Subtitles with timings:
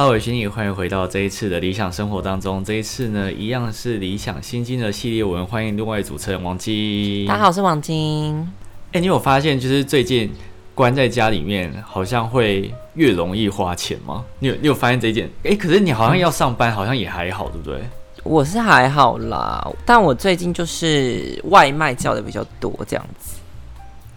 [0.00, 2.64] Hello，我是你，欢迎回到这一次的理想生活当中。
[2.64, 7.26] 这一次呢，一样是理想新经的系列文，欢迎另外主持人王晶。
[7.26, 8.50] 大家好，我是王晶。
[8.92, 10.32] 哎、你有发现就是最近
[10.74, 14.24] 关在家里面，好像会越容易花钱吗？
[14.38, 15.28] 你有你有发现这一件？
[15.44, 17.78] 哎、可是你好像要上班，好像也还好，对不对？
[18.24, 23.34] 我是还好啦，但我最近就是外卖叫的比较多，这样子。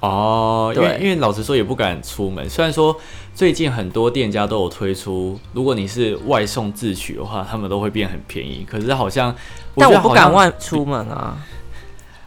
[0.04, 2.94] 哦，因为因为老实说也不敢出门，虽然说
[3.34, 8.68] 最近很多店家都有推出，如果你是外送自取的话，他们都会变很便宜。
[8.70, 9.34] 可是好像，
[9.78, 11.38] 但我不敢外出门啊。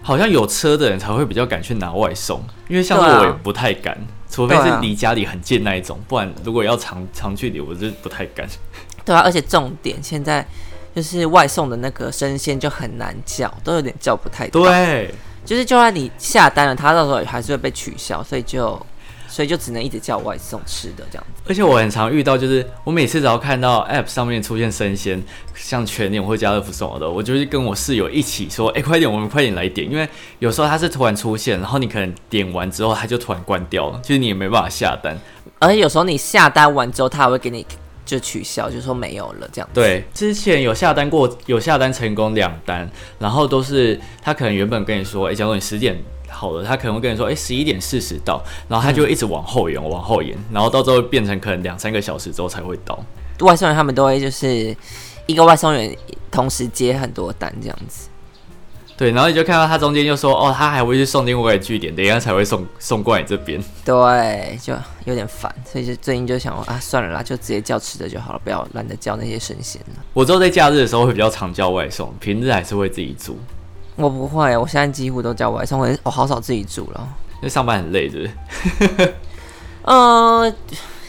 [0.00, 3.98] 好像有车的人才会比较敢去拿外送，因为像我也不太敢，
[4.30, 8.48] 除非是离家里很近那一种，不然如果要长长距离，我就不太敢。
[9.04, 10.46] 对啊，而且重点现在
[10.94, 15.12] 就是外送的那个生鲜就很难叫，都有点叫不太到。，对，
[15.46, 18.78] 就是就算你下单了，他到时候还是会被取消，所以就
[19.28, 21.42] 所以就只能一直叫外送吃的这样子。
[21.48, 25.22] 而且我很常遇到，就是我每次只要看到 App 上面出现生鲜，
[25.54, 30.08] 像全联或家乐福什么的，我就是跟我室友一起说：“哎、快点，我们快点来点。”因为
[30.40, 35.16] 有时候它是突然出现，然后你可能点完之后，它就突然关掉了，就是你也没办法下单。
[35.58, 37.64] 而且有时候你下单完之后，他还会给你
[38.06, 39.74] 就取消，就说没有了这样子。
[39.74, 45.94] 对，之前有下单过，有下单成功两单，然后都是他可能原本跟你说，哎、假如你十点
[46.28, 52.98] 好了，他可能会跟你说，哎、十一点四十到，然后他就一直往后延，往后延，然后到最后变成可能两三个小时之后才会到。
[53.40, 54.74] 外送员他们都会就是
[55.26, 55.94] 一个外送员
[56.30, 58.08] 同时接很多单这样子。
[58.96, 63.62] 对，然后你就看到他中间就说，哦，他还会去送另外一个据点，等一下才会送送过来你这边。
[63.84, 64.72] 对，就
[65.04, 70.02] 有点烦，所以就最近就想说啊，算了啦，就直接叫吃的就好了，不要懒得叫那些神仙了。
[70.14, 73.38] 我之后在假日的时候会比较常叫外送，平日还是会自己煮，
[73.96, 77.08] 我不会，我现在几乎都叫外送，我我好少自己煮了。
[77.34, 78.24] 因为上班很累，是不
[79.02, 79.14] 是？
[79.84, 80.50] 呃，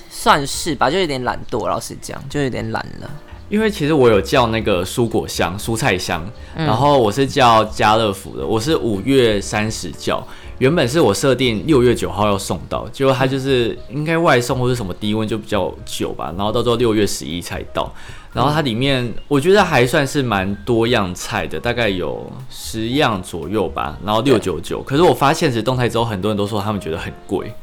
[0.10, 3.10] 算是吧，就有点懒惰，老实讲，就有点懒了。
[3.50, 6.26] 因为其实我有叫那个蔬果箱、蔬菜箱，
[6.56, 6.66] 嗯。
[6.66, 10.22] 然后我是叫家乐福的，我是五月三十叫，
[10.60, 17.90] 原本是我设定六月九号要送到，结果它就是应该外送或者什么低温就比较久吧，然后到时候六月十一才到，
[18.34, 27.54] 然后它里面我觉得还算是蛮多样菜的，大概有十样左右吧，然后六九九，可是我发现实动态之后，很多人都说他们觉得很贵，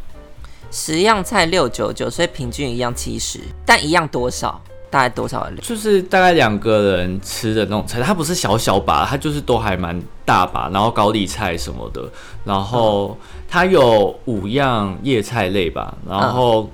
[0.71, 4.61] 十样菜六九九，所以平均一样七十，但一样多少？
[4.95, 5.61] 大概多少的量？
[5.61, 12.09] 就是大概两个人吃的那种菜，它不是小小把，它就是都还蛮大把，然后高丽菜什么的，
[12.45, 13.19] 然后
[13.49, 16.71] 它有五样叶菜类吧，然后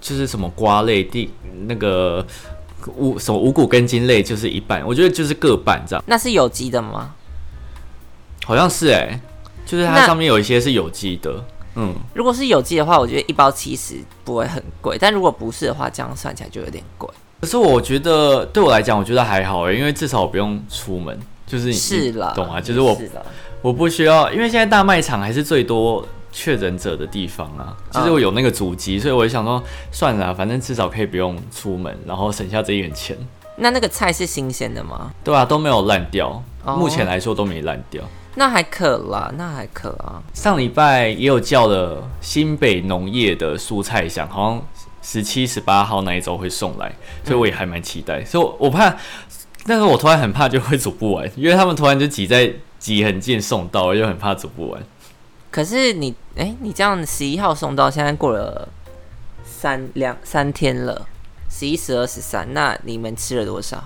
[0.00, 1.28] 就是什么瓜类、地
[1.66, 2.24] 那个
[2.94, 7.14] 五什么五谷根茎类就是一半，我觉得就是各半这样，那是有机的吗？
[8.44, 9.20] 好像是哎、
[9.66, 11.44] 就是它上面有一些是有机的，
[11.74, 17.10] 嗯，如果是有机的话，我觉得一包七十不会很贵，但如果不是的话，这样算起来就有点贵。
[17.40, 23.10] 可是我觉得对我来讲，我觉得还好哎、因为至少我不用出门，就是你是啦，懂啊，就是我是。
[23.62, 33.16] 我不需要，因为现在大卖场还是最多确诊者的地方啊，就是我有那个主机，所以我就想说，算了啊、反正至少可以不用出门，然后省下这一点钱。
[33.56, 35.10] 那那个菜是新鲜的吗？
[35.24, 38.02] 对啊，都没有烂掉，哦目前来说都没烂掉。
[38.34, 40.22] 那还可啦，那还可啊。
[40.34, 44.62] 上礼拜也有叫了新北农业的蔬菜箱，好像
[45.08, 48.24] 十七、十八号那一周会送来，所以我也还蛮期待。
[48.24, 48.96] 所以我我怕，
[49.64, 54.82] 但是我突然很怕就会煮不完，因为他们突然就挤在挤很近送到，我就很怕煮不完。
[55.48, 58.68] 可是你，哎、你这样十一号送到，现在过了
[59.44, 61.06] 三两三天了，
[61.48, 63.84] 十一、十二、十三，那你们吃了多少？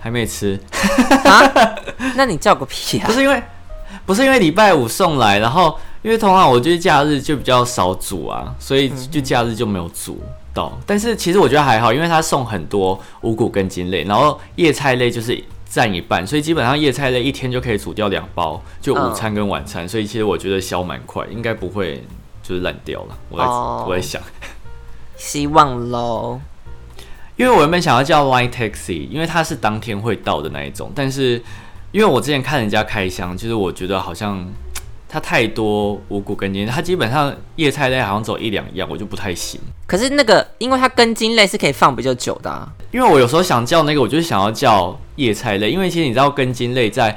[0.00, 0.58] 还没吃，
[1.26, 1.76] 啊？
[2.16, 3.12] 那你叫个屁啊不！
[3.12, 3.42] 是因为
[4.06, 10.20] 不是因为礼拜五送来，然后因为通常我就是假日就比较少煮啊，所以就假日就没有煮
[10.52, 10.78] 到。
[10.86, 19.88] 但是其实我觉得还好，因为他送很多五谷根茎类，然后叶菜类就是占一半，所以基本上叶菜类一天就可以煮掉两包，就午餐跟晚餐。
[19.88, 22.04] 所以其实我觉得消蛮快，应该不会
[22.42, 23.16] 就是烂掉了。
[23.30, 24.20] 我在、哦我在想。
[25.16, 26.38] 希望喽。
[27.36, 31.42] 因为我原本想要叫 Line Taxi，因为它是当天会到的那一种，但是
[31.92, 34.46] 因为我之前看人家开箱，就是我觉得好像
[35.14, 39.60] 它太多五谷根茎，它基本上叶菜类好像只有一两样，我就不太行。
[39.86, 47.16] 可是那个，因为它根茎类是可以放比较久的、啊，因为我有时候想叫那个，我就是想要叫叶菜类，因为其实你知道根茎类在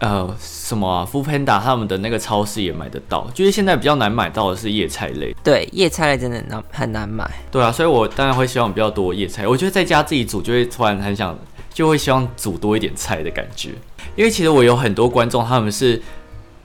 [0.00, 5.32] 呃什么啊 f o o Panda 他们的那个超市也买得到，就是现在比较难买到的是叶菜类。
[5.44, 7.30] 对，叶菜类真的很难很难买。
[7.52, 9.46] 对啊，所以我当然会希望比较多叶菜。
[9.46, 11.38] 我觉得在家自己煮就会突然很想，
[11.72, 13.70] 就会希望煮多一点菜的感觉。
[14.16, 16.02] 因为其实我有很多观众，他们是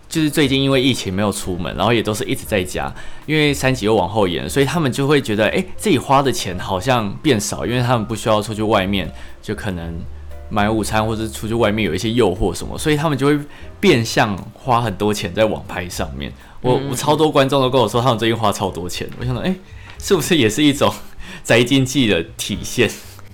[0.09, 2.91] 就是最近因为疫情没有出门，然后也都是一直在家，
[3.27, 9.09] 因为三级又往后延，所以他们就会觉得，哎、自己花的钱好像变少，因为他们不需要出去外面，
[9.39, 10.01] 就可能
[10.49, 13.39] 买午餐或者出去外面有一些诱惑什么，所以他们就会
[13.79, 16.33] 变相花很多钱在网拍上面。
[16.61, 19.55] 我我超多观众都跟我说，他们最近花超多钱，我想说，哎、
[19.99, 20.91] 是不是也是一种
[21.43, 22.89] 宅经济的体现？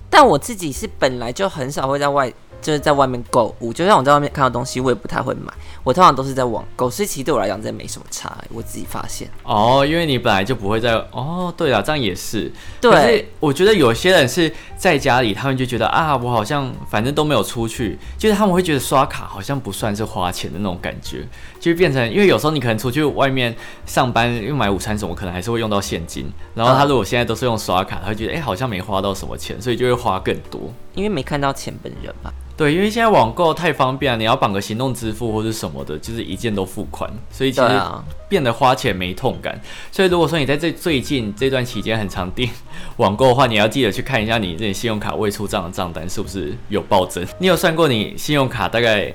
[0.09, 2.31] 但我自己是本来就很少会在外，
[2.65, 5.53] 就是在外面购物，就像我在外面看到东西，我也不太会买，
[5.83, 9.29] 我通常都是在网购，所以其实对我来讲真的没什么差、欸我自己发现。
[9.43, 12.51] 哦，因为你本来就不会在哦，对了，这样也是。
[12.81, 21.27] 可对是，我觉得有些人是在家里，他们就觉得啊，我好像反正都没有出去，就是他们会觉得刷卡好像不算是花钱的那种感觉，
[21.59, 26.25] 就会变成因为有时候你可能出去外面上班，因为买午餐什么，可能还是会用到现金。
[26.55, 30.73] 然后他如果现在都是用刷卡，他会觉得哎、好像没花到什么钱，所以就会花更多。
[30.93, 32.31] 因为没看到钱本人嘛。
[32.57, 37.81] 对，因为现在网购太方便了，你要绑个行动支付或者什么的，就是一键都付款，所以其实
[38.29, 39.59] 变得花钱没痛感。
[39.91, 42.49] 所以如果说你在这最近这段期间很常订
[42.95, 47.27] 网购的话，你要记得去看一下你这信用卡未出账的账单是不是有暴增。
[47.39, 49.13] 你有算过你信用卡大概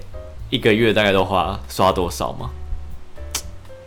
[0.50, 2.50] 一个月大概都花刷多少吗？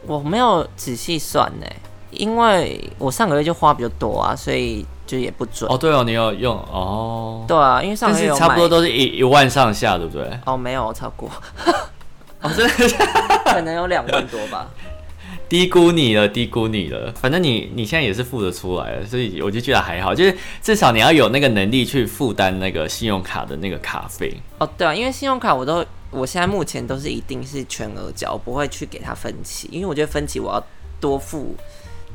[0.07, 1.67] 我没有仔细算呢、
[2.09, 5.69] 因为我上个月就花比较多啊，所以就也不准。
[5.71, 10.27] 哦，对哦，你有用哦，对啊，因为上但个月有买差不多都是一一万上下，对不对？
[10.45, 11.29] 哦，没有超过，
[12.41, 12.73] 哦，真的
[13.45, 14.67] 可能有两万多吧。
[15.50, 17.11] 低估你了，低估你了。
[17.15, 24.33] 反正你你现在也是付得出来了，所以我就觉得还好，就是至少你要有那个能力去负担那个信用卡的那个卡费。
[24.57, 30.63] 哦，对啊，因为信用卡我都，我现在目前都是一定是全额缴，我不会去给他分期，因为我觉得分期我要
[30.99, 31.56] 多付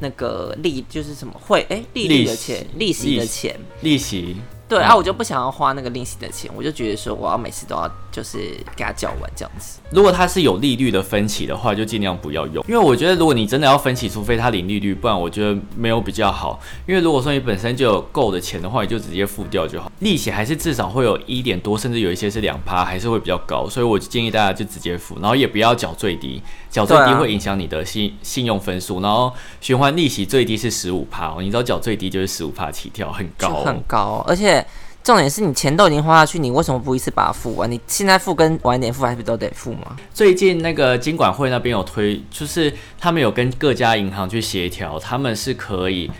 [0.00, 3.58] 那个利，就是什么会哎利率的钱，利息的钱。
[3.82, 4.36] 利息。
[4.68, 4.84] 对，嗯。
[4.84, 8.38] 啊，我就不想要花那个利息的钱，我就觉得说我要每次都要就是
[8.74, 9.78] 给他缴完这样子。
[9.90, 16.60] 如果它是有利率的分期的话，就尽量不要用，因为我觉得如果你真的要分期，除非它零利率，不然我觉得没有比较好。
[16.86, 19.90] 因为如果说你本身就有够的钱的话，你就直接付掉就好。
[20.00, 29.00] 利息还是至少会有一点多，甚至有一些是两趴，还是会比较高，所以我就建议大家就直接付，然后也不要缴最低，缴最低会影响你的信信用分数。
[29.00, 34.64] 然后循环利息最低是十五趴哦，你知道缴最低就是十五趴起跳，很高、哦，很高哦、而且
[35.08, 37.72] 重点是你钱都已经花下去，你为什么不一次把它付完？
[37.72, 39.96] 你现在付跟晚一点付还是都得付吗？
[40.12, 46.10] 最近那个金管会那边有推，就是他们有跟各家银行去协调，他们是可以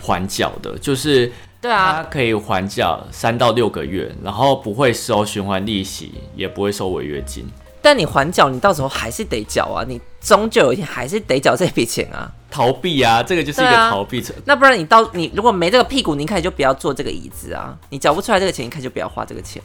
[0.00, 7.44] 还缴的，就是对啊，它可以还缴三到六个月，然后不会收循环利息，也不会收违约金。
[7.80, 12.30] 但你还缴，你到时候还是得缴啊，你终究有一天还是得缴这笔钱啊。
[12.50, 14.24] 逃避啊，这个就是一个逃避。
[14.46, 17.76] 那不然你到你如果没这个屁股，你一开始就不要坐这个椅子啊！
[17.90, 19.62] 你缴不出来这个钱，一开始就不要花这个钱。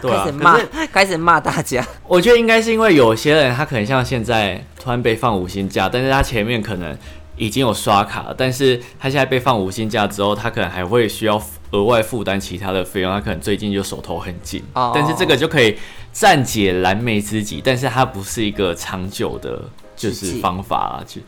[0.00, 0.58] 对啊 开始，骂，
[0.92, 1.86] 开始骂大家。
[2.08, 6.96] 我觉得应该是因为有些人他可能像现在突然被放五星假，但是他前面可能
[7.36, 11.40] 已经有刷卡了，但是他现在被放五星假之后，他可能还会需要
[11.72, 15.76] 额外负担其他的费用，他可能最近就手头很紧，哦但是这个就可以
[16.12, 19.62] 暂解燃眉之急，但是它不是一个长久的，
[19.96, 21.20] 就是方法啊，就。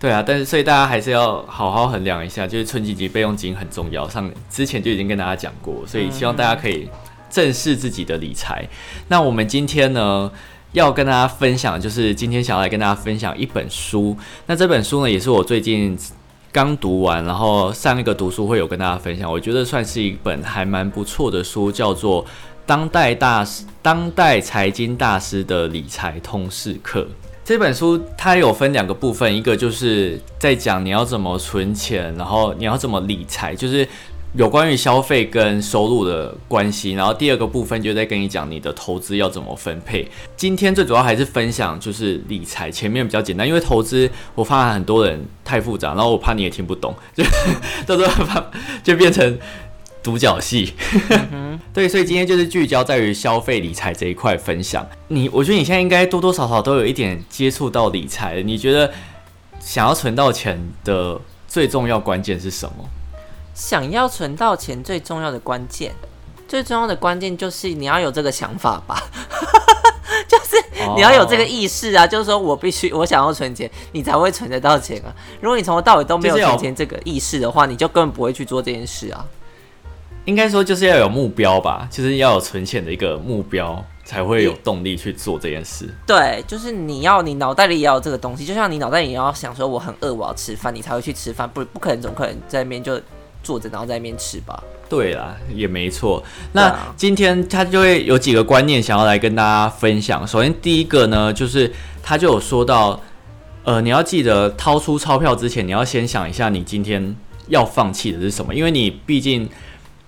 [0.00, 4.06] 对啊，但是所以大家还是要好好衡量一下，就是春季及备用金很重要。
[4.06, 6.86] 上之前就已经跟大家讲过，所以希望大家可以
[7.30, 8.68] 正视自己的理财。
[9.08, 10.30] 那我们今天呢，
[10.72, 14.14] 要跟大家分享，就是今天想要来跟大家分享一本书。
[14.46, 15.96] 那这本书呢，也是我最近
[16.52, 22.22] 刚读完，然后上一个读书会有跟大家分享，我觉得算是一本还蛮不错的书，叫做
[22.66, 27.00] 《当代大师当代财经大师的理财通识课》。
[27.44, 33.86] 这本书它有分两个部分，一个就是在讲你要怎么存钱，然后你要怎么理财，就是
[34.32, 36.92] 有关于消费跟收入的关系。
[36.92, 40.10] 然后第二个部分就在跟你讲你的投资要怎么分配。
[40.34, 47.22] 今天最主要还是分享就是理财，前面比较简单，因为投资我发现很多人太复杂，然后我怕你也听不懂，就
[47.86, 48.42] 到时候怕
[48.82, 49.38] 就变成
[50.04, 50.74] 独角戏。
[51.74, 54.86] 对，所以今天就是聚焦在于消费理财这一块分享。
[55.08, 58.40] 你，我觉得你现在应该多多少少都有一点接触到理财。
[58.42, 58.92] 你觉得
[59.58, 62.84] 想要存到钱的最重要关键是什么？
[63.54, 65.92] 想要存到钱，最重要的关键，
[66.46, 69.00] 最重要的关键就是你要有这个想法吧，
[70.26, 70.62] 就是
[70.96, 75.14] 你要有这个哦意识啊，就是说我必须我想要存钱，你才会存得到钱啊。
[75.40, 79.24] 如果你从头到尾都没有存钱这个意识的话，你就根本不会去做这件事啊。
[80.24, 85.86] 应该说就是要有目标吧，就是要有存钱的一个目标，才会有动力去做这件事。
[86.06, 92.98] 对，就是你要你脑袋里也要有这个东西，就像你脑袋里也要想说我很饿，我要吃饭，你才会去吃饭，不不可能总可能在那边就
[93.42, 94.64] 坐着然后在那边吃吧。
[94.88, 96.24] 对啦，也没错。
[96.52, 100.26] 那啊今天他就会有几个观念想要来跟大家分享。
[100.26, 101.70] 首先第一个呢，就是
[102.02, 102.98] 他就有说到，
[103.64, 107.14] 呃，你要记得掏出钞票之前，你要先想一下你今天
[107.48, 109.46] 要放弃的是什么，因为你毕竟。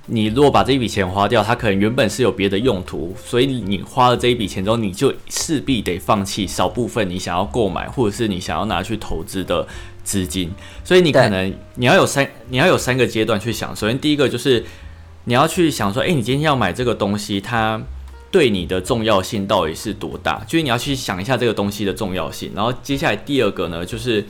[0.08, 9.66] 你如果把这一笔钱花掉，它可能原本是有别的用途，所以你花了这一笔钱之后，你就势必得放弃少部分你想要购买或者是你想要拿去投资的
[10.04, 10.50] 资金。
[10.84, 13.74] 所以你可能你要有三你要有三个阶段去想。
[13.74, 14.64] 首先第一个就是
[15.24, 17.82] 你要去想说，诶，你今天要买这个东西，它
[18.30, 20.40] 对你的重要性到底是多大？
[20.46, 22.52] 就是你要去想一下这个东西的重要性。
[22.54, 24.24] 然后接下来第二个呢，就是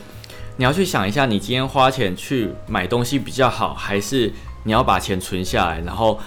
[0.57, 4.33] 你要去想一下，你今天花钱去买东西比较好，还是
[4.67, 6.21] 你要把钱存下来，然后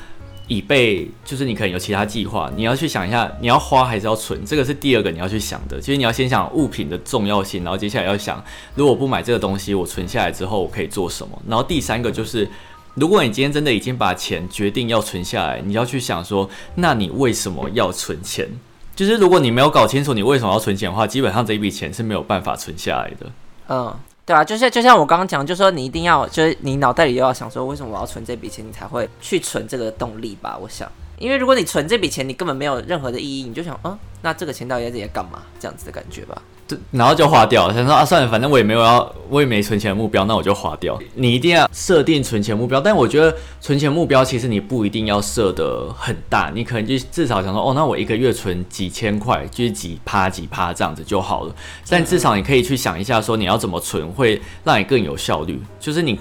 [0.48, 5.78] 以备就是你可能有其他计划，你要去想一下，你要花还是要存，这个是第二个你要去想的。
[5.80, 8.44] 就是你要先想物品的重要性，然后接下来要想，
[8.74, 11.40] 如果不买这个东西，我存下来之后我可以做什么。
[11.48, 12.50] 然后第三个就是。
[12.96, 18.50] 如果你今天真的已经把钱决定要存下来，你要去想说，那你为什么要存钱？
[18.94, 23.32] 就是如果你没有搞清楚你为什么要存钱的话，基本上这一笔钱是没有办法存下来的。
[23.70, 23.96] 嗯，
[24.30, 30.56] 对啊，就是就像我刚刚讲，就说你一定要，就是你脑袋里又要想说，为什么我要存这笔钱，你才会去存这个动力吧？
[30.62, 30.88] 我想，
[31.20, 35.44] 因为如果你存这笔钱，你根本没有任何的意义，你就想，嗯，那这个钱到底在这里干嘛？
[35.60, 36.42] 这样子的感觉吧。
[36.68, 37.74] 对，然后就花掉了。
[37.74, 40.98] 想说啊，算了，反正我也没有要，我也没存钱的目标，那我就花掉。
[41.16, 51.56] 你一定要设定存钱目标，但我觉得存钱目标其实你不一定要设的很大，你可能就至少想说，哦，那我一个月存几千块，就是几趴几趴这样子就好了。
[51.90, 56.20] 但至少你可以去想一下，说你要怎么存会让你更有效率，就是你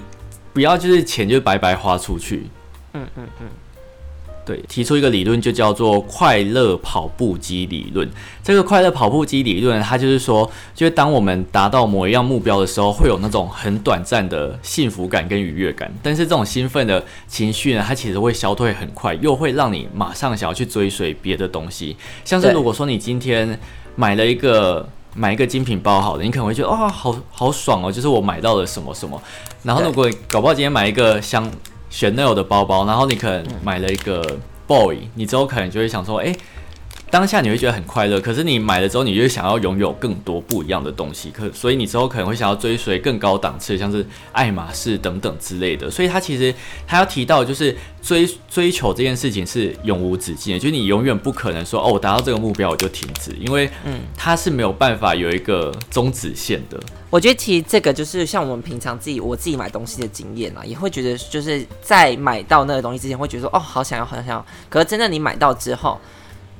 [0.51, 2.49] 不要就是钱就白白花出去。
[2.93, 3.47] 嗯嗯嗯，
[4.49, 8.09] 对，提出一个理论就叫做快乐跑步机理论。
[8.43, 21.95] 这个快乐跑步机理论，它就是说，就是当我们达到某一样目标的时候，会有那种很短暂的幸福感跟愉悦感，但是这种兴奋的情绪呢，它其实会消退很快，又会让你马上想要去追随别的东西。
[22.25, 23.59] 像是如果说你今天
[23.95, 29.21] 买了一个买一个精品包，好了，你可能会觉得哦，好好爽哦，就是我买到了什么什么。
[29.61, 31.47] 然后如果搞不好今天买一个香
[31.91, 36.35] Chanel 的包包，然后你可能买了一个 Boy，你之后可能就会想说，哎、
[37.11, 45.89] 当下你会觉得很快乐，可是你买了之后，你就想要拥有更多不一样的东西，可所以你之后可能会想要追随更高档次，像是爱马仕等等之类的。
[45.89, 46.53] 所以他其实
[46.85, 56.79] 他要提到，就是追追求这件事情是永无止境的，就是你永远不可能说哦，我达到这个目标我就停止，因为嗯它是没有办法有一个终止线的。
[57.09, 64.45] 我觉得其实这个就是像我们平常自己我自己买东西的经验啊，也会觉得就是在买到那个东西之前，会觉得说哦，好想要，好想要。
[64.69, 65.99] 可是真的你买到之后，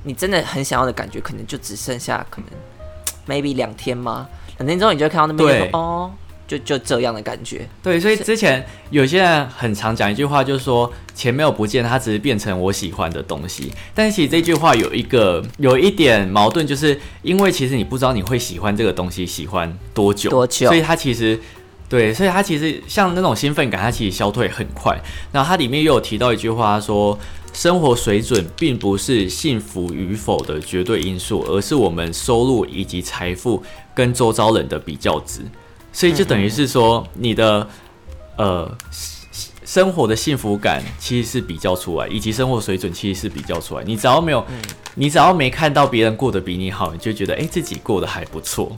[0.04, 2.50] 你真的很想要的感觉，可能就只剩下可能
[3.28, 4.28] maybe 两天吗？
[4.58, 6.12] 两天之后，你就会看到那边哦，
[6.48, 7.68] 就就这样的感觉。
[7.84, 13.72] 对，所以之前有些人很常讲一句话，就是说钱没有不见，它只是变成我喜欢的东西。
[13.94, 21.40] 但是其实这句话有一个有一点矛盾，就是因为其实你不知道你会喜欢这个东西喜欢多久，多久所以它其实。
[21.88, 24.96] 对，所以它其实像那种兴奋感，它其实消退很快。
[25.32, 27.18] 然后它里面又有提到一句话，说
[27.54, 33.62] 生活水准并不是幸福与否的绝对因素，而是我们收入以及财富
[33.94, 35.42] 跟周遭人的比较值。
[35.92, 37.68] 所以就等于是说，你的
[38.38, 38.72] 呃
[39.66, 43.84] 生活的幸福感其实是比较出来，以及生活水准其实是比较出来。
[43.84, 44.46] 你只要没有，
[44.96, 48.72] 你只要没看到别人过得比你好，你就觉得哎、诶自己过得还不错。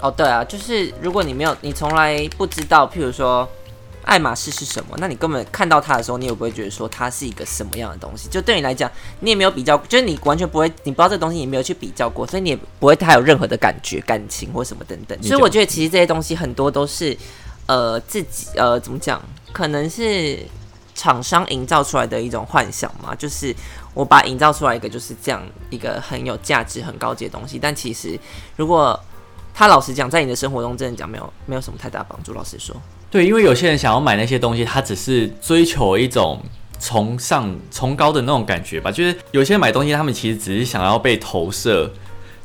[0.00, 3.48] 哦，对啊，就是如果你没有，你从来不知道，譬如说
[4.08, 8.26] 爱马仕是什么，那你根本看到它的时候，你也不会觉得说它是一个什么样的东西。
[8.30, 15.22] 就对你来讲，你也没有比较，就是你完全不会，你不知道这个东西，你没有去比较过，所以你也不会太有任何的感觉、感情或什么等等。
[15.22, 17.14] 所以我觉得其实这些东西很多都是
[17.66, 19.22] 呃自己呃怎么讲，
[19.52, 20.38] 可能是
[20.94, 23.54] 厂商营造出来的一种幻想嘛，就是
[23.92, 28.18] 我把它营造出来一个就是这样一个很有价值、很高级的东西，但其实
[28.56, 28.98] 如果
[29.58, 32.32] 他老实讲，在你的生活中真的讲没有没有什么太大帮助。
[32.32, 32.76] 老实说，
[33.10, 36.40] 对，因为有些人想要买那些东西，他只是追求一种
[36.78, 38.88] 崇尚、崇高的那种感觉吧。
[38.88, 41.92] 就是有些人买东西，他们其实只是想要被投射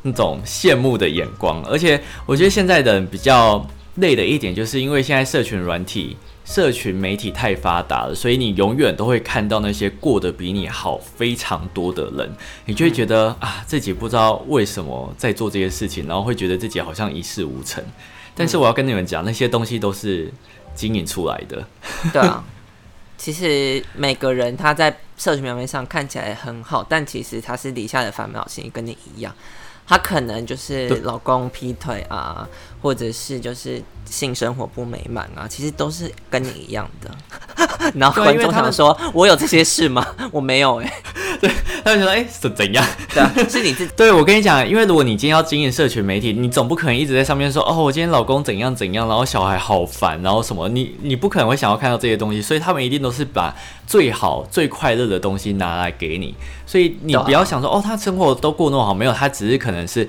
[0.02, 1.62] 那种羡慕的眼光。
[1.66, 3.64] 而且我觉得现在的比较
[3.98, 12.30] 累的一点，就是因为现在社群软体、社群媒体太发达了，所以你永远都会看到那些过得比你好非常多的人，
[12.66, 17.82] 你就会觉得啊，自己不知道为什么在做这些事情，然后会觉得自己好像一事无成。
[18.34, 20.30] 但是我要跟你们讲，那些东西都是
[20.74, 21.66] 经营出来的。
[22.12, 22.44] 对啊，
[23.16, 29.34] 其实每个人他在社群表面上看起来很好，但其实他私底下的烦恼其实跟你一样。
[29.86, 32.48] 他可能就是老公劈腿啊，
[32.80, 37.10] 或者是就是性生活不美满啊，其实都是跟你一样的。
[37.94, 40.06] 然后观众想说：“我有这些事吗？
[40.32, 40.92] 我没有哎。”
[41.46, 42.84] 对，他就说：“哎，是怎样？
[43.12, 43.92] 对啊，是你自己。
[43.96, 53.54] ”对，我跟你讲，因为如果你今天要经营社群媒体，你总不可能一直在上面说：“哦，我今天老公怎样怎样，然后小孩好烦，然后什么。”你你不可能会想要看到这些东西，所以他们一定都是把
[53.86, 56.34] 最好最快乐的东西拿来给你。
[56.66, 60.08] 所以你不要想说：“哦，他生活都过那么好。”没有，他只是可能是。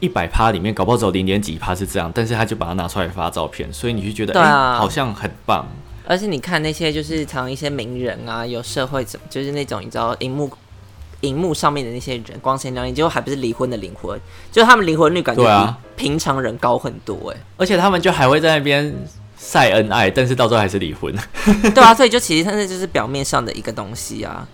[0.00, 5.66] 一百趴里面搞不好只有零点几趴是这样，但是他就把它拿出来发照片，所以你就觉得哎，好像很棒。
[6.06, 10.50] 而且你看那些就是常一些名人啊，有社会怎就是那种你知道荧幕
[11.24, 14.20] 荧幕上面的那些人光鲜亮丽，结果还不是离婚的灵魂，
[14.52, 17.40] 就是他们离婚率感觉比平常人高很多哎。
[17.56, 18.94] 而且他们就还会在那边
[19.38, 21.14] 晒恩爱，但是到最后还是离婚。
[21.74, 24.46] 对啊，所以就其实它是就是表面上的一个东西啊，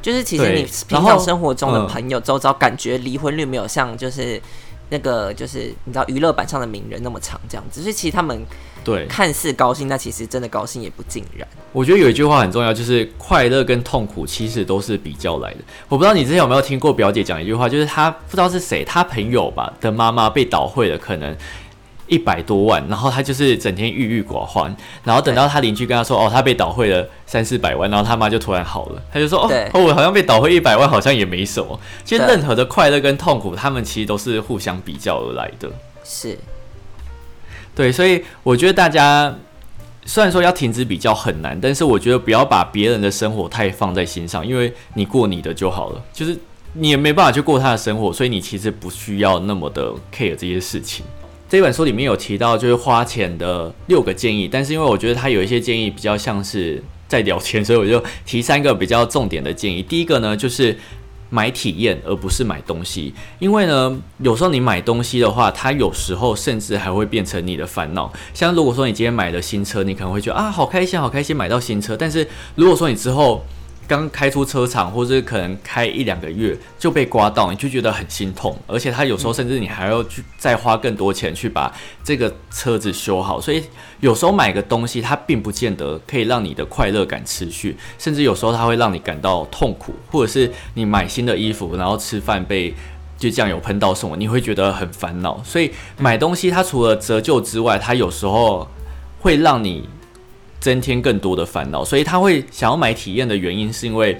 [0.00, 4.40] 就是其实你平常生活中的朋友周遭感觉离婚率没有像就是。
[4.88, 8.40] 那个就是你知道娱乐版上的名人那么长这样子，所以其实他们
[8.86, 11.46] 对看似高兴，但其实真的高兴也不尽然。
[11.72, 15.58] 我觉得有一句话很重要，就是快乐跟痛苦其实都是比较来的。
[15.88, 21.36] 我不知道你之前有没有听过表姐讲一句话，就是她不知道是谁，她朋友吧的妈妈被倒汇了，可能。
[22.08, 29.40] 一百多万，然后他就是整天郁郁寡欢，然后等到他邻居跟他说：“哦，他被倒汇了三四百万。”然后他妈就突然好了，他就说
[29.74, 35.68] ：“哦，我好像被倒汇一百万，好像也没什么。”其实任何的快乐跟痛苦，他们其实都是互相比较而来的。
[36.04, 36.38] 是，
[37.76, 39.32] 对，所以我觉得大家
[40.06, 46.36] 虽然说要停止比较很难，但是我觉得不要把别人的生活太放在心上，因为你过你的就好了，就是
[46.72, 51.04] 你也没办法去过他的生活，所以你其实不需要那么的 care 这些事情。
[51.48, 59.82] 这本书里面有提到，就是花钱的六个建议，但是因为我觉得他有一些建议比较像是在聊天，所以我就提三个比较重点的建议。
[59.82, 60.76] 第一个呢，就是
[61.28, 68.12] 买体验而不是买东西，因为呢，有时候你买东西的话，它有时候甚至还会变成你的烦恼。
[68.32, 73.44] 像如果说你今天买了新车，你可能会觉得啊，好开心，好开心买到新车，但是如果说你之后，
[73.88, 83.62] 刚开出车厂，或者可能开一两个月就被刮到，你就觉得很心痛，而且他有时候甚至你还要去再花更多钱去把这个车子修好，所以
[84.00, 92.74] 有时候买个东西，它并不见得可以让你的快乐感持续，甚至有时候它会让你感到痛苦，或者是你买新的衣服，然后吃饭被
[93.16, 95.40] 就酱油喷到什么，你会觉得很烦恼。
[95.44, 98.66] 所以买东西它除了折旧之外，它有时候
[99.20, 99.88] 会让你。
[100.66, 104.18] 增添更多的烦恼，所以他会想要买体验的原因，是因为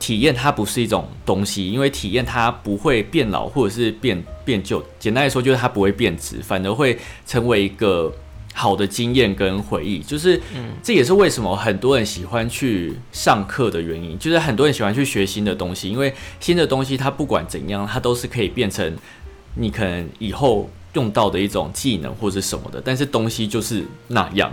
[0.00, 4.84] 体验它不是一种东西，因为体验它不会变老或者是变变旧。
[4.98, 8.12] 简单来说，就是它不会变质，反而会成为一个
[8.52, 10.00] 好的经验跟回忆。
[10.00, 10.40] 就是，
[10.82, 14.18] 这也是为什么很多人喜欢去上课的原因。
[14.18, 18.92] 就是很多人喜欢去学新的东西，因为新的东西它不管怎样，它都是可以变成
[19.54, 22.82] 你可能以后用到的一种技能或者什么的。
[22.84, 24.52] 但是东西就是那样。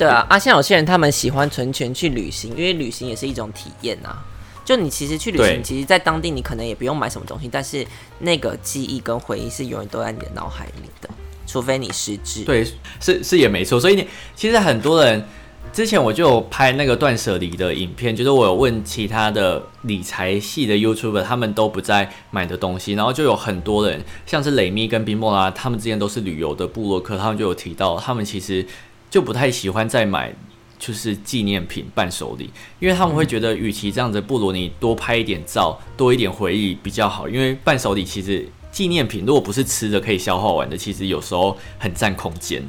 [0.00, 4.24] 对啊，啊，像有些人他们喜欢存钱去旅行，因为旅行也是一种体验啊。
[4.64, 7.84] 就你其实去旅行，其实，在当地你可能也不用买什么东西，但是
[8.20, 11.10] 那个记忆跟回忆是永远都在你的脑海里的，
[11.46, 12.44] 除非你失智。
[12.44, 12.64] 对，
[13.00, 13.80] 是是也没错。
[13.80, 15.24] 所以你其实很多人
[15.72, 28.64] 之前我就有拍那个断舍离的影片，就是我有问其他的理财系的 YouTuber，他们都不在买的东西，然后就有很多人，像是雷米跟冰莫拉，他们之前都是旅游的部落客，他们就有提到，他们其实。
[29.10, 30.32] 就不太喜欢再买，
[30.78, 37.28] 就是纪念品伴手礼，因为他们会觉得，与其这样子，不如你多拍一点照，多一点回忆比较好。
[37.28, 42.62] 因为伴手礼其实纪念品，如果不是吃的可以消耗完的，其实有时候很占空间。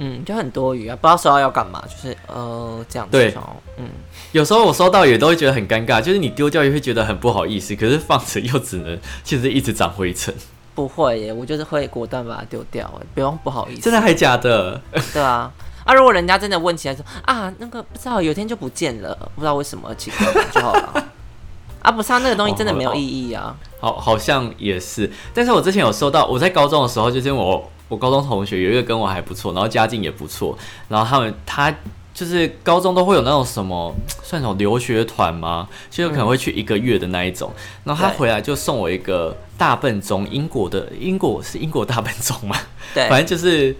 [0.00, 3.10] 嗯，就很多余啊，不知道收到要干嘛，就是呃这样子。
[3.10, 3.34] 对，
[3.76, 3.88] 嗯，
[4.30, 10.32] 有时候我收到也都会觉得很尴尬，就是你丢掉也会觉得很不好意思，可是放着又只能其实一直长灰尘。
[10.72, 13.80] 不会耶，我就是会果断把它丢掉，不用不好意思。
[13.80, 14.80] 真的还假的？
[15.12, 15.52] 对啊。
[15.88, 15.94] 啊！
[15.94, 21.08] 如果人家真的问起来说啊，那个不知道有天就不见了，不知道为什么，奇怪就好了。
[21.80, 23.56] 啊，不是，那个东西真的没有意义啊。
[23.80, 25.10] 好，好像也是。
[25.32, 31.74] 但是我之前有收到，我在高中的时候，就是我我高中同学有一个跟我还不错，然后家境也不错，然后他们他
[32.12, 35.66] 就是高中都会有那种什么算什么留学团吗？
[35.90, 37.50] 就有可能会去一个月的那一种。
[37.84, 42.54] 然后他回来就送我一个大笨钟，英国的英国是英国大笨钟嘛？
[42.92, 43.74] 对，反正就是。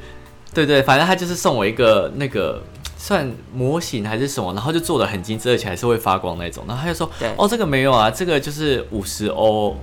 [0.58, 2.60] 对对，反正他就是送我一个那个
[2.96, 6.64] 算模型还是什么，然后就做的很精致，而且还是会发光那种。
[6.66, 9.76] 然后他就说：“哦，这个没有啊，这个就是五十欧，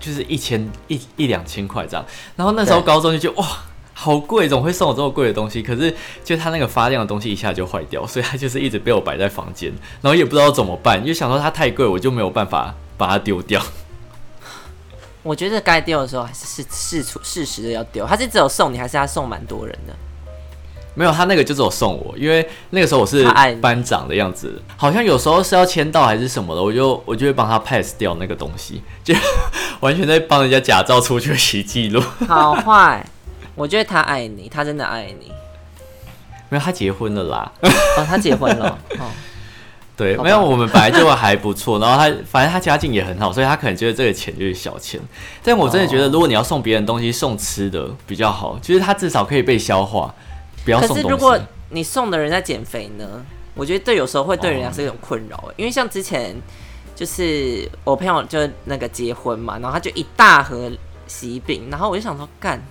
[0.00, 3.46] 就是一千一一两千块这样。”然后那时候高中就觉得哇，
[3.92, 5.62] 好贵，怎么会送我这么贵的东西？
[5.62, 13.62] 可是就他那个发亮的东西一下就坏掉，所以他就是一直被我摆在房间，然后也不知道怎么办，因为想说它太贵，我就没有办法把它丢掉。
[15.22, 19.94] 我觉得该丢的时候还是是适处适时的要丢，他是只有送你，还是他送蛮多人的？
[20.94, 23.24] 没有，他那个就只有送我，因为那个时候我是
[23.60, 29.14] 班长的样子，好像有时候是要签到还是什么的，我就我就会帮他 pass 掉那个东西，就
[29.80, 32.02] 完全在帮人家假造出缺席记录。
[32.28, 33.04] 好坏，
[33.54, 35.32] 我觉得他爱你，他真的爱你。
[36.50, 37.52] 没有，他结婚了啦。
[37.62, 38.78] 哦，他结婚了。
[39.00, 39.08] 哦，
[39.96, 45.00] 对，没有，我们本来就还不错，然后他反正他家境也很好，所以他可能觉得这个钱就是小钱。
[45.42, 50.14] 但我真的觉得，如果你要送别人东西，送吃的比较好，就是他至少可以被消化，
[50.64, 50.94] 不要可。
[50.94, 51.38] 是如果
[51.70, 53.24] 你送的人在减肥呢？
[53.54, 56.34] 我觉得对有时候会对人家是一种困扰、欸因为像之前
[56.96, 60.70] 就是我朋友就那个结婚嘛，然后他就一大盒
[61.06, 62.62] 喜饼，然后我就想说干。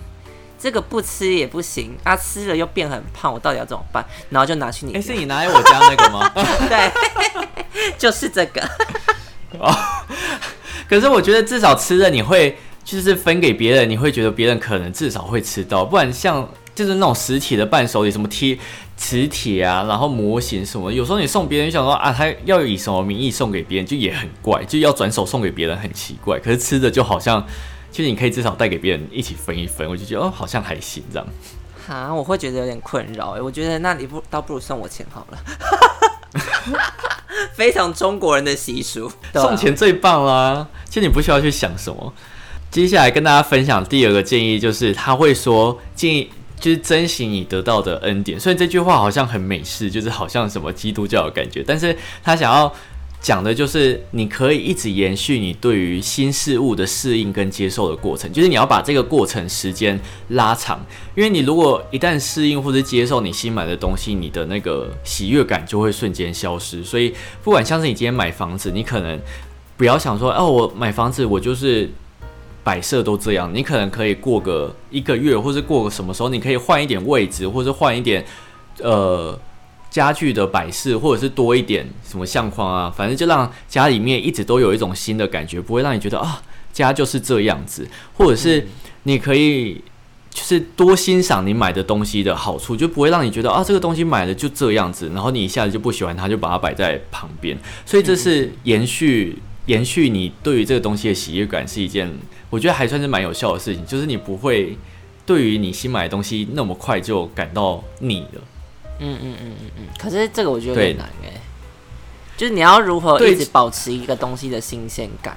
[0.58, 4.04] 这个不吃也不行，啊，吃了又变很胖，我到底要怎么办？
[4.30, 6.30] 然后就拿去你哎、家，是你拿来我家那个吗？
[6.70, 6.92] 对，
[7.98, 8.60] 就是这个。
[9.58, 9.74] 哦
[10.88, 18.58] 可是我觉得至少吃了你会就是分给别人，你会觉得别人可能至少会吃到，不然像就是那种实体的伴手礼，什么贴
[18.96, 26.38] 磁铁啊，然后模型什么，有时候你送别人就想说啊，他要以什么名义送给别人，就也很怪，就要转手送给别人很奇怪。
[26.38, 27.44] 可是吃的就好像，
[27.90, 31.26] 其实你可以至少带给别人一起分一分，我就觉得哦，好像还行这样。
[31.86, 35.38] 哈，我会觉得有点困扰哎，我觉得那你不倒不如送我钱好了，
[37.54, 42.14] 非常中国人的习俗，送钱最棒啦，其实你不需要去想什么。
[42.70, 46.30] 接下来跟大家分享第二个建议，就是他会说建议
[46.62, 48.40] 就是珍惜你得到的恩典。
[48.40, 52.72] 虽然这句话好像很美式，就是好像什么基督教的感觉，但是他想要
[53.20, 59.98] 讲的就是你可以一直延续你对于新事物的适应跟接受的过程，就是你要把这个过程时间
[60.28, 66.82] 拉长，因为你如果一旦适应或者接受你新买的东西，你的那个喜悦感就会瞬间消失。
[66.82, 67.12] 所以
[67.44, 69.20] 不管像是你今天买房子，你可能
[69.76, 71.90] 不要想说，哦，我买房子我就是
[72.64, 78.24] 摆设都这样，你可能可以过个一个月，或是过个什么时候，你可以换一点位置，或者换一点
[78.80, 79.38] 呃
[79.90, 88.66] 家具的摆饰，或者是多一点什么相框啊，反正就让家里面一直都有一种新的感觉，不会让你觉得啊家就是这样子，或者是
[89.04, 89.82] 你可以。
[90.34, 97.54] 就是多欣赏你买的东西的好处，就不会让你觉得啊，这个东西买了就这样子，然后你一下子就不喜欢它，就把它摆在旁边。
[97.84, 102.10] 所以这是延续延续你对于这个东西的喜悦感，是一件
[102.52, 103.86] 我觉得还算是蛮有效的事情。
[103.86, 104.76] 就是你不会
[105.24, 108.42] 对于你新买的东西那么快就感到腻了。
[108.98, 109.84] 嗯嗯嗯嗯嗯。
[109.98, 111.32] 可是这个我觉得有点难哎，
[112.36, 115.34] 就是你要如何一直保持一个东西的新鲜感，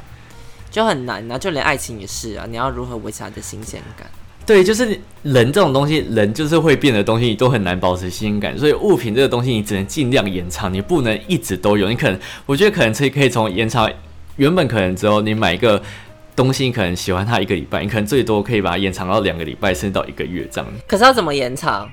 [0.69, 1.37] 就很难啊。
[1.37, 4.05] 就连爱情也是啊，你要如何维持它的新鲜感？
[4.45, 8.55] 对，就是人这种东西，人就是会变的东西，你都很难保持新鲜感。
[8.55, 11.89] 所以物品这个东西，你只能尽量延长，你不能一直都有。
[11.89, 13.91] 你可能，我觉得可能可以可以从延长，
[14.35, 15.81] 原本可能之后你买一个
[16.35, 20.69] 东西，你可能喜欢它一个礼拜，你可能最多可以把它延长到两个礼拜，甚至到一个月这样。
[20.87, 21.89] 可是要怎么延长？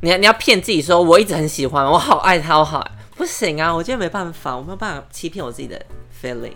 [0.00, 3.72] 你要你要骗自己说我一直很喜欢，我好爱它，我好爱不行啊！
[3.72, 5.80] 我觉得没办法，我没有办法欺骗我自己的
[6.20, 6.52] feelings。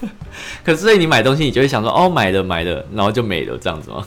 [0.64, 4.04] 可是所以你买东西，你就会想说，哦，买了买了，然后就没了这样子吗？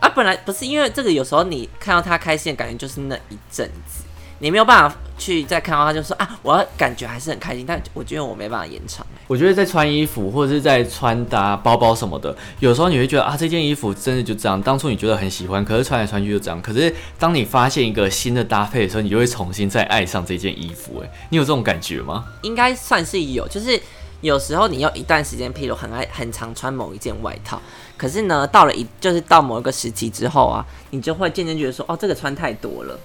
[0.00, 4.02] 啊，本来不是因为这个，有时候你看到他开心的感觉就是那一阵子，
[4.38, 9.22] 你没有办法去再看到他就说啊，我感觉还是很开心，但我觉得我没办法延长、欸。
[9.26, 16.60] 我觉得在穿衣服或者是在穿搭包包什么的，有时候你会觉得啊，这件衣服真的就这样，当初你觉得很喜欢，可是穿来穿去就这样。
[16.60, 21.02] 可是当你发现一个新的搭配的时候，你就会重新再爱上这件衣服。
[21.02, 22.24] 哎，你有这种感觉吗？
[22.42, 23.80] 应该算是有，就是
[24.20, 27.60] 有时候你要一段时间，譬如很爱很常穿某一件外套，
[27.96, 32.98] 可是呢，到了一就是到某一个时期之后啊，你就会渐渐觉得说，哦，这个穿太多了，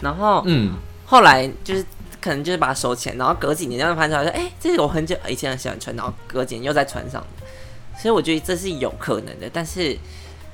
[0.00, 0.74] 然后嗯，
[1.06, 1.84] 后来就是
[2.20, 7.46] 可能就是把它收起来，然后隔几年这样翻出来说，哎、这个我很久以前很喜欢穿，然后隔几年又再穿上的，
[8.00, 9.96] 所以我觉得这是有可能的，但是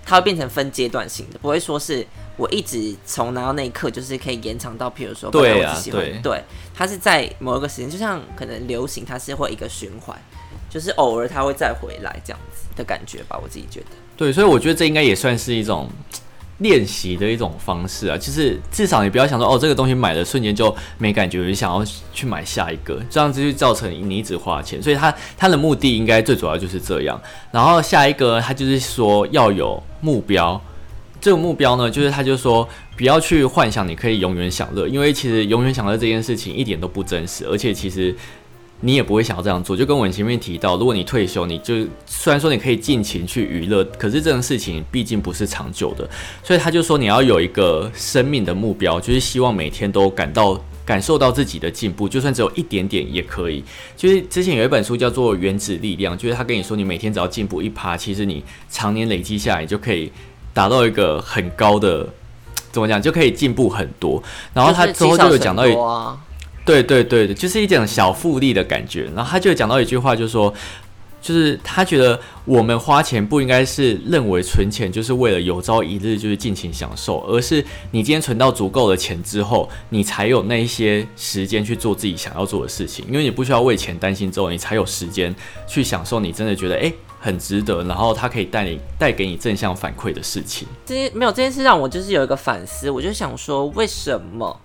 [0.04, 2.06] 它会变成分阶段性的，不会说是
[2.36, 6.20] 我一直从拿到那一刻就是可以延长到，譬如说，对啊对。
[6.22, 6.42] 对，
[6.74, 10.16] 它是在某一个时间，就像可能流行，它是会一个循环，
[10.70, 13.86] 就是偶尔它会再回来这样子的感觉吧，我自己觉得。
[14.16, 15.90] 对，所以我觉得这应该也算是一种
[16.58, 24.82] 练习的一种方式啊，就是至少你不要想说哦，这个东西买了瞬间就没感觉，你想要去买下一个，这样子就造成你一直花钱。
[24.82, 27.20] 所以他他的目的应该最主要就是这样。
[27.52, 30.60] 然后下一个他就是说要有目标，
[31.20, 32.66] 这个目标呢，就是他就说
[32.96, 38.14] 不要去幻想你可以永远享乐，因为其实永远享乐这件事情一点都不真实，而且其实。
[38.80, 46.08] 你也不会想要这样做，就跟我们前面提到，如果你退休，你就虽然说你可以尽情去娱乐，可是这种事情毕竟不是长久的，
[46.42, 53.64] 所以他就说你要有一个生命的目标，就是希望每天都感到感受到自己的进步，就算只有一点点也可以。
[53.96, 60.12] 就是之前有一本书叫做《原子力量》，就是他跟你说，你每天只要进步一趴，其实你常年累积下来，你就可以
[60.52, 62.06] 达到一个很高的。
[62.70, 64.22] 怎么讲就可以进步很多。
[64.52, 65.74] 然后他之后就有讲到一
[66.66, 69.08] 对对对，就是一种小复利的感觉。
[69.14, 70.52] 然后他就讲到一句话，就是说，
[71.22, 85.34] 就是他觉得我们花钱不应该是认为存钱就是为了有朝一日就是尽情享受，而是你今天存到足够的钱之后，你才有那一些时间去做自己想要做的事情，因为你不需要为钱担心之后，你才有时间
[85.68, 90.66] 去享受你真的觉得诶很值得，然后它可以带你带给你正向反馈的事情。
[90.84, 94.60] 这件没有这件事让我就是有一个反思，我就想说，为什么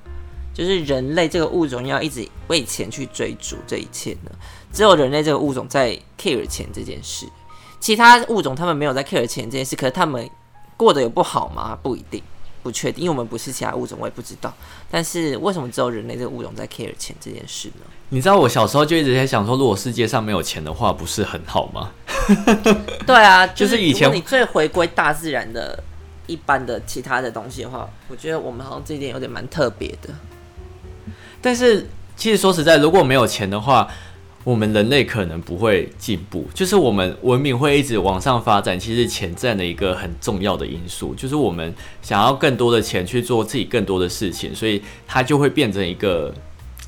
[0.61, 4.29] 就是人类这个物种要一直为钱去追逐这一切呢？
[4.71, 7.25] 只有人类这个物种在 care 钱这件事，
[7.79, 10.29] 其他物种他们没有在 care 钱这件事，可是他们
[10.77, 11.75] 过得有不好吗？
[11.81, 12.21] 不一定，
[12.61, 14.53] 不确定，因为我们不是其他物种，我也不知道。
[14.91, 17.85] 但是为什么只有人类这个物种在 care 钱这件事呢？
[18.09, 21.91] 你知道我小时候就一直在想说，如果世界上没有钱的话，不是很好吗？
[23.07, 25.83] 对啊，就是以前你最回归大自然的
[26.27, 30.13] 一般的其他的东西的话，我觉得我们好像这一点有点蛮特别的。
[31.41, 33.87] 但是其实说实在，如果没有钱的话，
[34.43, 36.47] 我们人类可能不会进步。
[36.53, 41.13] 就是我们文明会一直往上发展，其实钱占了一个很重要的因素。
[41.13, 46.33] 就是我们想要更多的钱去做自己更多的事情，所以它就会变成一个，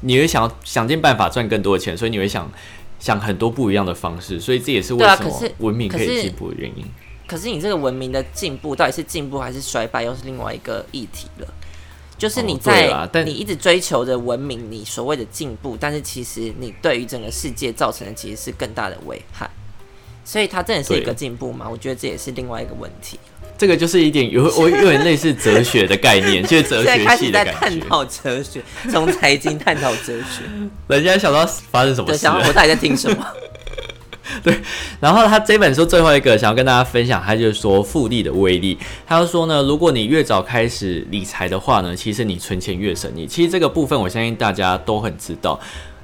[0.01, 2.51] 你会想想尽办法赚更多的钱，所以你会想
[2.99, 4.39] 想很多不一样的方式。
[4.39, 6.85] 所以这也是为什么文明可以进步的原因。
[7.27, 11.47] 可是你这个文明的进步到底是进步还是衰败，又是另外一个议题了。
[12.17, 19.49] 就是你在、你一直追求着文明，你所谓的进步，但是其实你对于整个世界造成的其实是更大的危害。
[20.25, 21.67] 所以它真的是一个进步吗？
[21.69, 23.19] 我觉得这也是另外一个问题。
[23.57, 27.59] 这个就是一点有 我有点类似哲学的概念，就是哲学开始在系的感觉。
[27.59, 30.43] 探讨哲学，从财经探讨哲学，
[30.87, 33.25] 人家想到发生什么，事想要我到底在听什么？
[34.43, 34.57] 对
[34.99, 38.77] 然后他这本书最后一个想要跟大家分享，他就是说复利的威力。
[39.05, 43.27] 他就说呢，如果你越早开始理财的话呢，其实你存钱越省力。
[43.27, 45.59] 其实这个部分我相信大家都很知道。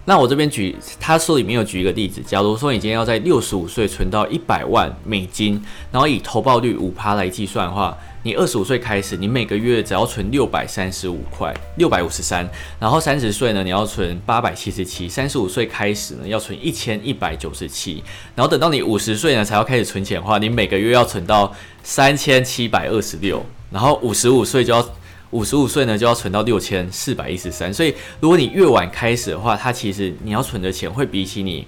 [0.09, 24.83] 那我这边举，他书里面有举一个例子，假如说你今天要在六十五岁存到一百万美金，然后以投报率五趴来计算的话，你二十五岁开始，你每个月只要存六百三十五块，六百五十三，然后三十岁呢，你要存八百七十七，三十五岁开始呢，要存一千一百九十七，然后等到你五十岁呢，才要开始存钱的话，你每个月要存到三千七百二十六，然后五十五岁就要。
[25.31, 31.67] 五十五岁呢，就要存到六千四百一十三，所以如果你越晚开始的话，它其实你要存的钱会比起你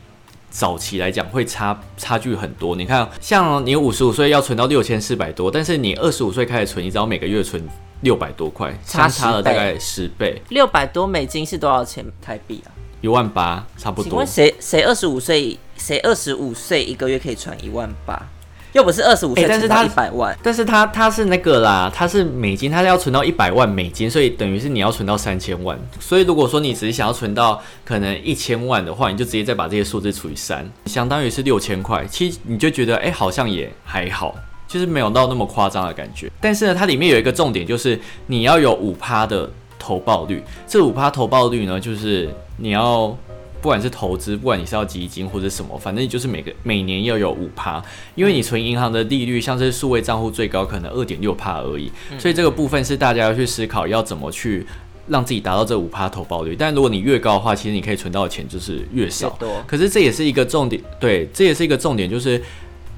[0.49, 2.75] 早期来讲会差差距很多。
[2.75, 7.63] 你看，像你五十五岁要存到六千四百多，但是你二十五岁开始存，你只要每个月存
[8.01, 12.73] 六百多块，差相差了大概十倍，六百多美金是多少钱台币啊？
[13.01, 14.27] 一万八差不多请问。
[14.27, 18.27] 谁谁二十五岁，谁二十五岁一个月可以存一万八？
[18.73, 25.77] 又不是二十五岁欸但是他一百万，但是它它是那个啦，它是美金，它是要存到一百万美金，所以等于是你要存到三千万。
[25.99, 32.05] 所以如果说你只是想要存到可能一千万的话，你就直接再把这些数字除以三，相当于是六千块。
[32.09, 34.35] 其实你就觉得，哎、好像也还好，
[34.67, 36.31] 就是没有到那么夸张的感觉。
[36.39, 40.41] 但是呢，它里面有一个重点，就是你要有五趴的投报率。
[40.65, 43.15] 这五趴投报率呢，就是你要。
[43.61, 47.81] 不管是投资，不管你是要基金或者什么，反正你就是每个每年要有五趴，
[48.15, 54.65] 因为你存银行的利率，像是数位账户最高可能二点六趴而已，所以这个部分是大家要去思考要怎么去
[55.07, 56.55] 让自己达到这五趴投报率。
[56.57, 59.29] 但如果你越高的话，其实你可以存到的钱就是越越少。
[59.39, 59.63] 多。
[59.67, 62.41] 可是这也是一个重点，对，这也是一个重点，就是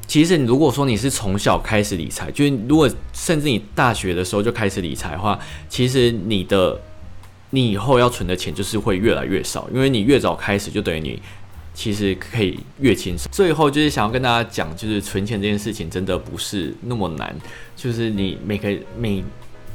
[0.07, 6.79] 其实你如果说你是从小开始理财，就是如果甚至你大学的时候就开始理财的话，其实你的
[7.53, 11.21] 你以后要存的钱就是会越来越少，因为你越早开始，就等于你
[11.71, 13.31] 其实可以越轻松。
[13.31, 17.31] 最后就是想要跟大家讲，就是存钱这件事情真的不是那么难，
[17.75, 19.23] 就是你每个每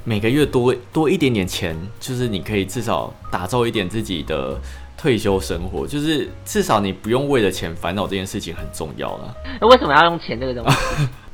[0.03, 4.61] 每个月多多一点点钱，就是你可以至少打造一点自己的
[4.97, 9.37] 退休生活，就是至少你不用为了钱烦恼这件事情很重要了。
[9.61, 10.77] 那 为什么要用钱这个东西？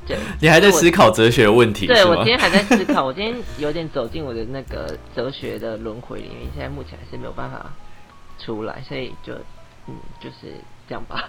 [0.06, 2.24] 对，你还在思考哲学问题对我今？
[2.26, 7.72] 天还在思考，我今天有点走进我的那个哲学的轮回里面，现在目前还是没有办法
[8.38, 9.32] 出来，所以就
[9.86, 10.54] 嗯，就是
[10.88, 11.28] 这样吧。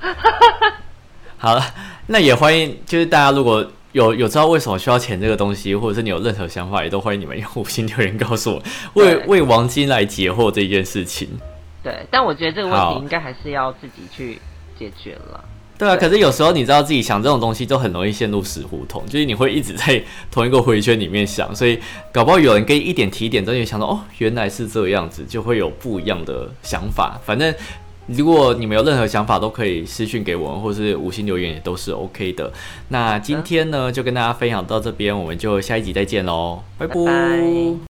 [1.37, 1.61] 好了，
[2.07, 8.63] 那也欢迎，就是大家如果有有知道为什么需要钱这个东西，或者是你有任何想法，也都欢迎你们用五星留言告诉我，
[9.01, 11.29] 为为王晶来解惑这件事情。
[11.83, 14.39] 对，但我觉得这个问题应该还是要自己去
[14.77, 15.43] 解决了。
[15.77, 21.79] 对啊，对可是有时候你知道自己想这种东西，就很容易陷入死胡同，就是你会一直在同一个回圈里面想，所以
[22.11, 27.19] 搞不好有人给一点提点，真的想到哦，原来是这样子，就会有不一样的想法。
[27.25, 27.53] 反正
[28.07, 32.53] 如果你们有任何想法，都可以私讯给我们，或是五星留言也都是 OK 的。
[32.89, 37.75] 那今天呢，就跟大家分享到这边，我们就下一集再见喽，拜拜拜